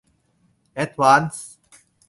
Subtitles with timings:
[0.73, 1.49] แอดวานส์